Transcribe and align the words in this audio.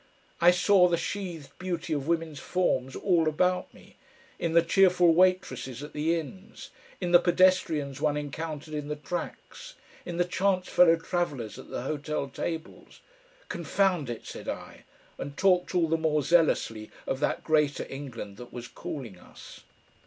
I 0.41 0.49
saw 0.49 0.87
the 0.87 0.97
sheathed 0.97 1.51
beauty 1.59 1.93
of 1.93 2.07
women's 2.07 2.39
forms 2.39 2.95
all 2.95 3.29
about 3.29 3.71
me, 3.71 3.97
in 4.39 4.53
the 4.53 4.63
cheerful 4.63 5.13
waitresses 5.13 5.83
at 5.83 5.93
the 5.93 6.17
inns, 6.19 6.71
in 6.99 7.11
the 7.11 7.19
pedestrians 7.19 8.01
one 8.01 8.17
encountered 8.17 8.73
in 8.73 8.87
the 8.87 8.95
tracks, 8.95 9.75
in 10.03 10.17
the 10.17 10.25
chance 10.25 10.67
fellow 10.69 10.95
travellers 10.95 11.59
at 11.59 11.69
the 11.69 11.83
hotel 11.83 12.27
tables. 12.29 13.01
"Confound 13.47 14.09
it!" 14.09 14.25
said 14.25 14.49
I, 14.49 14.85
and 15.19 15.37
talked 15.37 15.75
all 15.75 15.87
the 15.87 15.97
more 15.99 16.23
zealously 16.23 16.89
of 17.05 17.19
that 17.19 17.43
greater 17.43 17.85
England 17.87 18.37
that 18.37 18.51
was 18.51 18.67
calling 18.67 19.19
us. 19.19 19.61